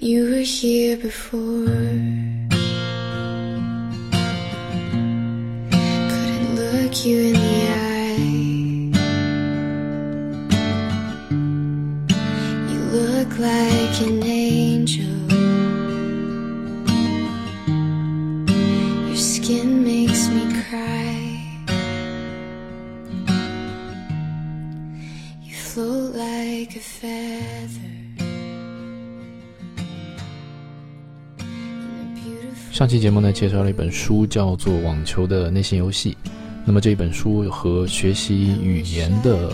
[0.00, 1.66] You were here before.
[6.10, 8.18] Couldn't look you in the eye.
[12.70, 15.04] You look like an angel.
[19.08, 21.58] Your skin makes me cry.
[25.42, 27.97] You float like a feather.
[32.78, 36.16] 上期节目呢，介绍了一本书，叫做《网球的内心游戏》。
[36.64, 39.50] 那么这本书和学习语言的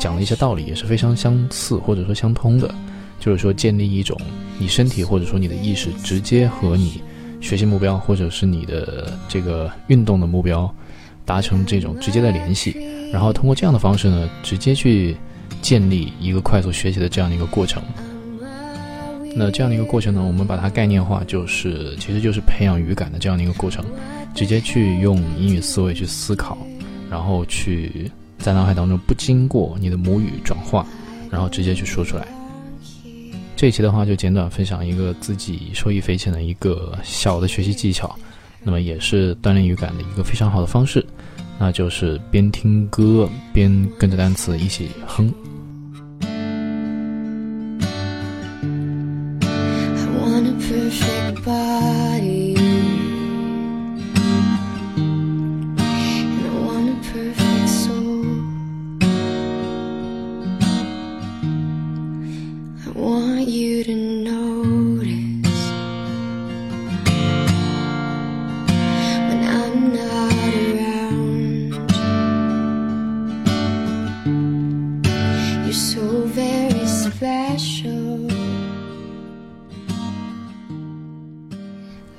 [0.00, 2.74] 讲了一些道理，也是非常相似或者说相通的。
[3.20, 4.20] 就是说，建立一种
[4.58, 7.00] 你身体或者说你的意识直接和你
[7.40, 10.68] 学习目标或者是你的这个运动的目标
[11.24, 12.76] 达成这种直接的联系，
[13.12, 15.16] 然后通过这样的方式呢，直接去
[15.62, 17.80] 建立一个快速学习的这样的一个过程。
[19.38, 23.84] 那这样的一个过程呢，我们把它概念化，就是其实就是培养语感的这样的一个过程，
[24.34, 26.56] 直接去用英语思维去思考，
[27.10, 30.86] 然后去在脑海当中不经过你的母语转化，
[31.30, 32.26] 然后直接去说出来。
[33.54, 38.18] 这一期的话，就简短分享一个自己受益匪浅的一个小的学习技巧，
[38.62, 41.04] 那么也是锻炼语感的一个非常好的方式，
[41.58, 45.30] 那就是边听歌边跟着单词一起哼。
[50.76, 52.15] to shake by.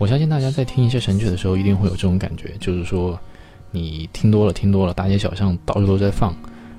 [0.07, 3.19] 我相信大家在听一些神曲的时候，一定会有这种感觉，就是说，
[3.71, 6.33] 你听多了，听多了，大街小巷到处都在放，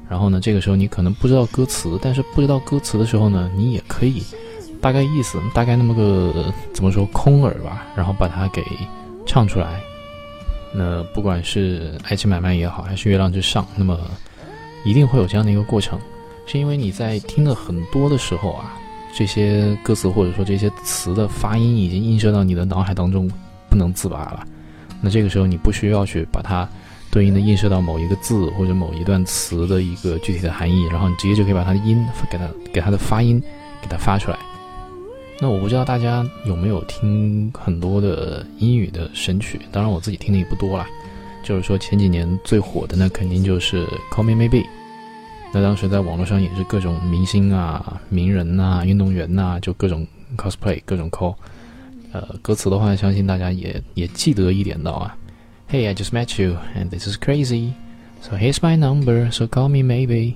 [0.09, 4.23] 然后呢，这个时候你可能不知道歌词，但是不知道歌词的时候呢，你也可以
[4.81, 8.65] 大概意思，大概那么个怎么说空耳吧，然后把它给
[9.27, 9.79] 唱出来。
[10.73, 14.01] 那不管是爱情买卖也好，还是月亮之上，那么
[14.87, 16.01] 一定会有这样的一个过程，
[16.47, 18.75] 是因为你在听了很多的时候啊，
[19.15, 23.31] 这些歌词或者说这些词的发音已经映射到你的脑海当中，
[23.69, 24.47] 不能自拔了。
[25.01, 26.69] 那这个时候你不需要去把它
[27.11, 33.41] 对应的映射到某一个字或者某一段词的一个具体的含义，然后你直接就可以把它的音给它给它的发音
[33.81, 34.39] 给它发出来。
[35.41, 40.87] 那我不知道大家有没有听很多的英语的神曲，当然我自己听的也不多啦。
[41.45, 44.63] 就是说前几年最火的那，肯定就是《Call Me Maybe》。
[45.53, 51.35] 那当时在网络上也是各种明星啊、名人呐、运动员呐、就各种 cosplay、各种 call。
[52.13, 55.17] 呃，歌词的话，相信大家也也记得一点到啊。
[55.71, 57.73] Hey, I just met you, and this is crazy.
[58.23, 60.35] So here's my number, so call me maybe.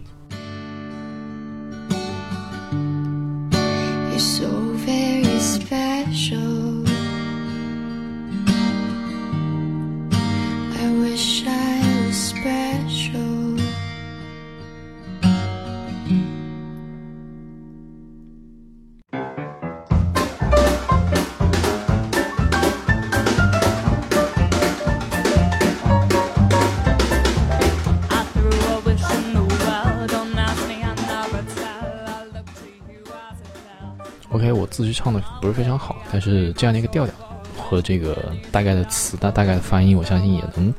[34.63, 37.13] 我自己唱的不是非常好，但是这样的一个调调
[37.59, 40.73] 和这个大概的词、大大概的发音，我相信也能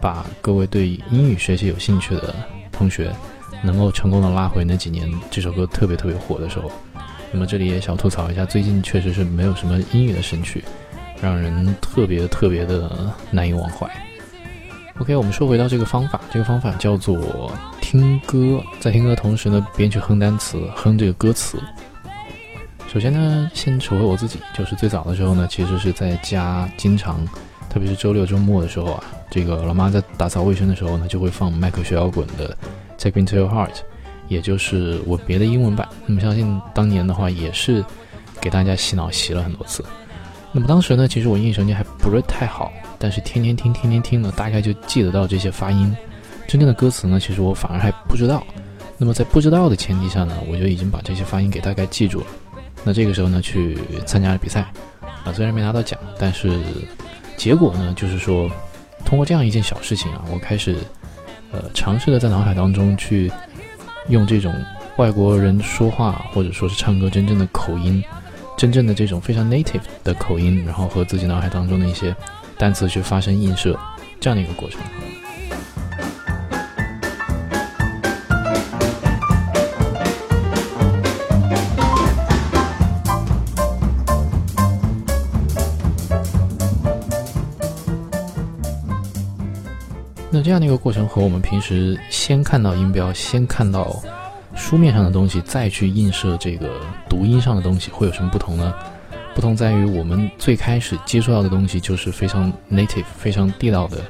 [0.00, 2.32] 把各位对英语学习有兴趣的
[2.70, 3.12] 同学，
[3.60, 6.70] 能够成功的拉回那几年这首歌特别特别火的时候。
[7.32, 10.62] 那么这里也想吐槽一下，最近确实是没有什么英语的神曲，
[11.20, 13.90] 让人特别特别的难以忘怀。
[15.00, 17.50] OK，我们说回到这个方法，这个方法叫做
[17.80, 21.58] 听歌，在听歌的同时呢，边去哼单词，哼这个歌词。
[22.94, 27.26] 首先呢，先说回我自己，就是最早的时候呢，其实是在家经常，
[27.68, 32.56] 特别是周六周末的时候啊，这个老妈在打扫卫生的时候呢，就会放迈克学摇滚的
[33.02, 33.72] 《Take Me to Your Heart》，
[34.28, 35.88] 也就是吻别的英文版。
[36.06, 37.84] 那么相信当年的话，也是
[38.40, 39.84] 给大家洗脑洗了很多次。
[40.52, 45.92] 那么当时呢，其实我英语成绩还不是太好，但是天天听，天天听呢，大概就记得到这些发音。
[46.46, 48.46] 真正的歌词呢，其实我反而还不知道。
[48.96, 52.26] 那么在不知道的前提下呢，我就已经把这些发音给大概记住了。
[52.84, 54.60] 那这个时候呢，去参加了比赛，
[55.24, 56.60] 啊，虽然没拿到奖，但是
[57.36, 58.50] 结果呢，就是说，
[59.06, 60.76] 通过这样一件小事情啊，我开始，
[61.50, 63.32] 呃，尝试的在脑海当中去
[64.08, 64.54] 用这种
[64.98, 68.04] 外国人说话或者说是唱歌真正的口音，
[68.56, 72.14] 真正的这种非常 native 的口音，然后和自己脑海当中的一些
[72.58, 73.78] 单词去发生映射，
[74.20, 74.78] 这样的一个过程。
[90.44, 93.98] 这样的一个过程和我们平时先看到音标，先看到
[94.54, 98.74] 书面上的东西，再去映射这个读音上的东西，会有什么不同呢？
[99.34, 104.02] 不同在于我们最开始接触到的东西就是非常 native、非常地道的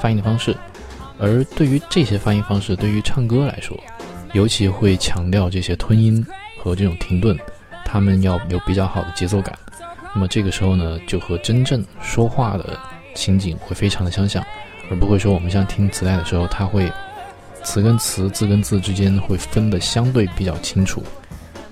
[0.00, 0.56] 发音的方式，
[1.18, 3.78] 而对于这些发音方式，对于唱歌来说，
[4.32, 6.26] 尤其会强调这些吞音
[6.58, 7.38] 和这种停顿，
[7.84, 9.54] 他们要有比较好的节奏感。
[10.14, 12.78] 那么这个时候呢，就和真正说话的
[13.14, 14.42] 情景会非常的相像。
[14.92, 16.92] 而不会说我们像听磁带的时候，它会
[17.64, 21.02] 词跟词、字跟字之间会分得相对比较清楚，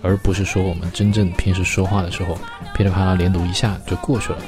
[0.01, 2.39] 而不是说我们真正平时说话的时候
[2.75, 4.39] 噼里啪啦连读一下就过去了，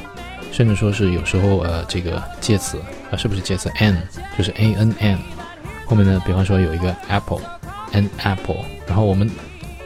[0.51, 2.79] 甚至说是有时候呃这个介词
[3.11, 3.95] 啊是不是介词？An
[4.39, 5.19] 就是 a n n
[5.85, 9.31] 后面呢，比方说有一个 apple，an apple，然后我们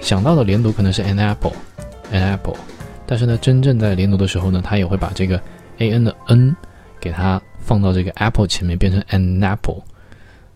[0.00, 2.56] 想到的连读可能是 an apple，an apple，
[3.04, 5.42] 但是呢，真正在连读的时候呢，它也会把这个
[5.78, 6.54] a n 的 n
[7.00, 7.42] 给它。
[7.66, 9.82] 放到这个 apple 前面变成 an apple，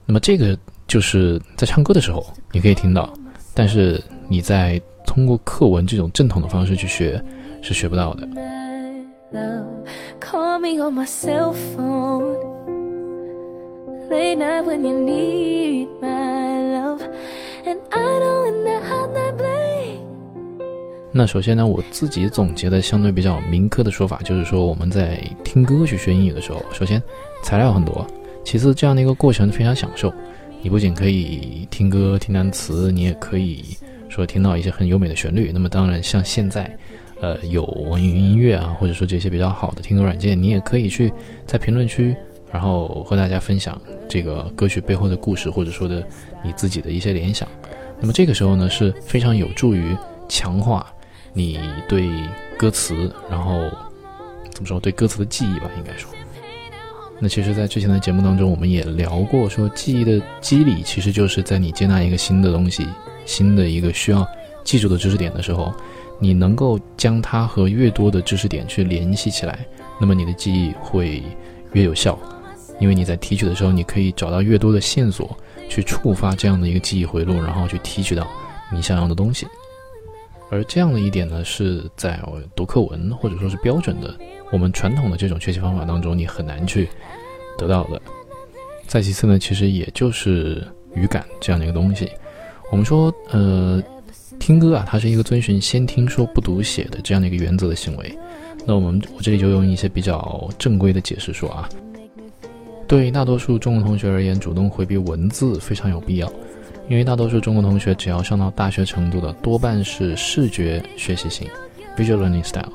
[0.06, 3.12] 那么这个就是在唱歌的时候你可以听到，
[3.52, 7.20] 但是你在通过课文这种正统的方式去学
[7.62, 8.28] 是学不到的。
[21.20, 27.00] 那首先呢，我自己总结的相对比较民科的说法，就是说我们在听歌去学英语的时候，首先
[27.42, 28.06] 材料很多，
[28.42, 30.10] 其次这样的一个过程非常享受。
[30.62, 33.76] 你不仅可以听歌听单词，你也可以
[34.08, 35.50] 说听到一些很优美的旋律。
[35.52, 36.74] 那么当然，像现在，
[37.20, 41.12] 呃，有网易云音乐啊，或者说这些比较好的听歌软件，你也可以去
[41.44, 42.16] 在评论区，
[42.50, 43.78] 然后和大家分享
[44.08, 46.02] 这个歌曲背后的故事，或者说的
[46.42, 47.46] 你自己的一些联想。
[48.00, 49.94] 那么这个时候呢，是非常有助于
[50.26, 50.90] 强化。
[51.32, 52.10] 你对
[52.58, 53.70] 歌词，然后
[54.52, 54.80] 怎么说？
[54.80, 56.10] 对歌词的记忆吧，应该说。
[57.18, 62.86] 那其实，在之前的节目当中，我们也聊过，说记忆的机理，其实就是在你接纳一个新的东西、
[63.26, 64.26] 新的一个需要
[64.64, 65.70] 记住的知识点的时候，
[66.18, 69.66] 你能够将它和越多的知识点去联系起来，
[70.00, 71.22] 那么你的记忆会
[71.72, 72.18] 越有效，
[72.80, 75.36] 因为你在提取的时候，你可以找到越多的线索，
[75.68, 78.26] 去触发这样的一个记忆回路，然后去提取到
[78.72, 79.46] 你想要的东西。
[80.50, 82.20] 而这样的一点呢，是在
[82.56, 84.14] 读课文或者说是标准的
[84.50, 86.88] 我们传统的这种学习方法当中，你很难去
[87.56, 88.02] 得到的。
[88.86, 92.10] 再其次呢，其实也就是语感这样的一个东西。
[92.72, 93.80] 我们说，呃，
[94.40, 98.18] 听歌啊，它是一个遵循先听说不读写的这样的一个原则的行为。
[98.66, 101.68] 那我们我这里就用一些比较正规的解释说啊，
[102.88, 106.30] 对大多数中国同学而言，主动回避文字非常有必要。
[106.90, 111.48] 因为大多数中国同学只要上到大学程度的，多半是视觉学习型
[111.96, 112.68] （visual learning style），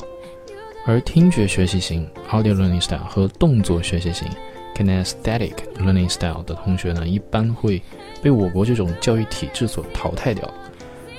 [0.88, 4.26] 而听觉学习型 （audio learning style） 和动作学习型
[4.74, 5.52] （kinesthetic
[5.82, 7.82] learning style） 的同学呢，一般会
[8.22, 10.50] 被我国这种教育体制所淘汰掉。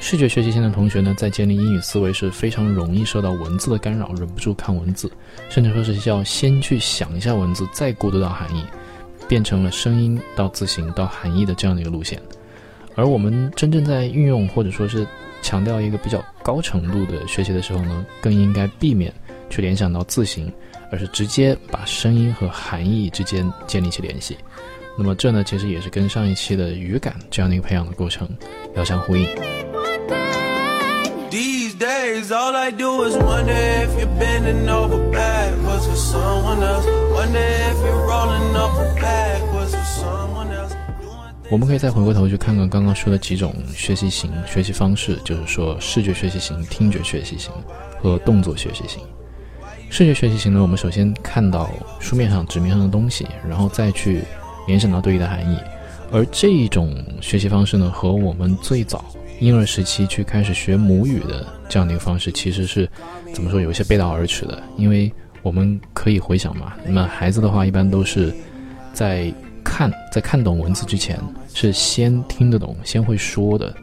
[0.00, 5.12] 视觉学习型的同学呢，在建立英语思维是非常容易受到文字的干扰，忍不住看文字，
[5.50, 8.64] 甚至说是需要先去想一下文字，再过渡到含义，
[9.28, 12.18] 变成了声音到字形到含义的这样的一个路线。
[12.96, 15.06] 而我们真正在运用或者说是
[15.42, 19.12] 强调一个比较高程度的学习的时候呢，更应该避免
[19.48, 20.52] 去联想到字形，
[20.90, 24.36] 而是直接把声音和含义之间建立起联系。
[24.98, 28.26] 那么这呢，其实也是跟上一期的语感这样的一个培养的过程
[28.74, 29.28] 要相呼应。
[41.48, 47.52] 我们可以再回过头去看看刚刚说的几种学习型学习方式，就是说视觉学习型、听觉学习型
[48.00, 49.00] 和动作学习型。
[49.88, 54.22] 视觉学习型呢，我们首先看到书面上、纸面上的东西，然后再去
[54.66, 55.56] 联想到对应的含义。
[56.10, 59.04] 而这一种学习方式呢，和我们最早
[59.38, 62.90] 婴儿时期去开始学母语的这样的一个方式，其实是
[63.32, 64.60] 怎么说有一些背道而驰的。
[64.76, 65.12] 因为
[65.42, 68.34] 我们可以回想嘛，那么孩子的话一般都是
[68.92, 69.32] 在。
[69.76, 71.21] 看，在看懂文字之前，
[71.52, 73.76] 是先听得懂、先会说的，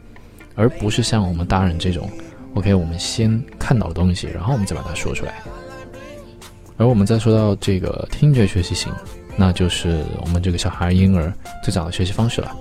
[0.55, 2.09] 而不是像我们大人这种
[2.55, 5.35] ，OK，我们先看到东西，然后我们再把它说出来。
[6.77, 8.91] 而我们再说到这个听觉学习型，
[9.37, 11.31] 那就是我们这个小孩婴儿
[11.63, 12.51] 最早的学习方式了。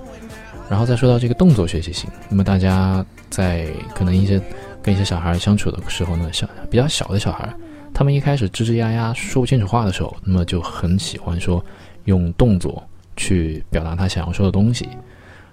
[0.69, 4.39] 然后再说到这个动作学习型，那么大家在可能一些
[4.83, 7.51] 跟一些小孩相处的时候呢，小比较小的小孩，
[7.95, 11.65] 他们一开始吱吱呀呀说不清楚话的时候，那么就很喜欢说
[12.03, 14.87] 用动作去表达他想要说的东西。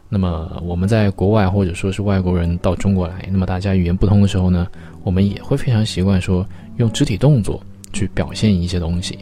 [0.08, 4.66] 那么我们在国外或者说是外国人到中国来，那么大家语言不通的时候呢，
[5.04, 6.44] 我们也会非常习惯说
[6.78, 7.62] 用肢体动作
[7.92, 9.18] 去表现一些东西。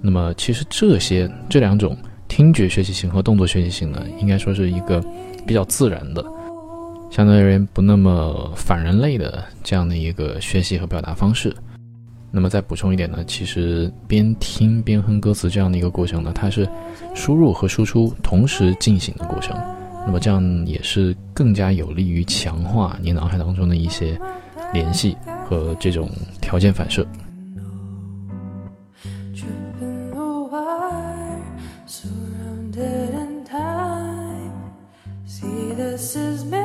[0.00, 5.00] 那么其实这些这两种听觉学习型和动作学习型呢，应该说是一个
[5.46, 6.24] 比较自然的。
[7.08, 11.54] 相对而言不那么反人类的这样的一个学习和表达方式。
[12.30, 16.68] 那么再补充一点呢，其实边听边哼歌词这样的一个过程呢，它是
[17.14, 19.56] 输入和输出同时进行的过程。
[20.04, 24.16] 那么这样也是更加有利于强化你脑海当中的一些
[24.72, 26.08] 联系和这种
[26.40, 27.04] 条件反射。
[29.34, 31.42] Tripping the wire,
[31.88, 34.52] surrounded in time.
[35.26, 36.55] See, this is mystical,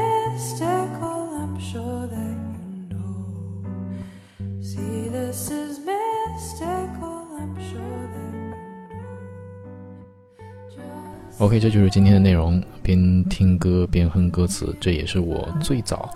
[11.41, 16.07] OK，这就是今天的内容，边听歌边哼歌词，这也是我最早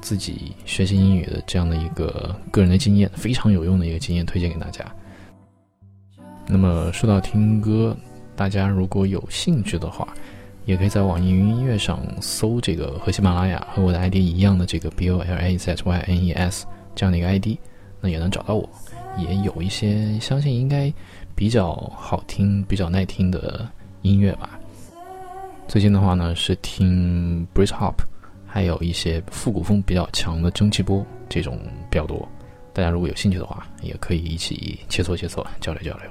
[0.00, 4.84] 自己学习英语的这样的一个个人的经验，非常有用的一个经验，推荐给大家。
[6.48, 7.96] 那么说到听歌，
[8.34, 10.12] 大家如果有兴趣的话，
[10.64, 17.56] 也可以在网易云音乐上搜这个和喜马拉雅和我的 ID 一样的这个 B O L A Z Y N E S 这样的一个 ID，
[18.00, 18.68] 那也能找到我，
[19.16, 20.92] 也有一些相信应该
[21.36, 23.64] 比较好听、比较耐听的
[24.00, 24.58] 音乐吧。
[25.72, 27.94] 最近的话呢，是听 Brit-hop，
[28.46, 31.58] 还有一些复古风比较强的蒸汽波这种
[31.90, 32.28] 比较多。
[32.74, 36.10] 大家如果有兴趣的话，也可以一起切磋切磋，交流交流。